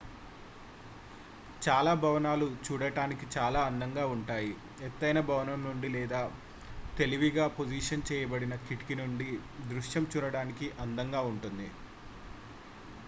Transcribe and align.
చాలా 1.61 1.91
భవనాలు 1.99 2.45
చూడటానికి 2.63 3.25
చాలా 3.35 3.59
అందంగా 3.65 4.05
ఉంటాయి 4.13 4.49
ఎత్తైన 4.81 5.19
భవనం 5.27 5.59
నుండి 5.67 5.89
లేదా 5.91 6.21
తెలివిగా-పొజిషన్ 6.97 8.07
చేయబడిన 8.09 8.57
కిటికీ 8.65 8.97
నుండి 9.01 9.27
దృశ్యం 9.69 10.07
చూడటానికి 10.13 10.69
అందంగా 10.81 11.21
ఉంటుంది 11.31 11.69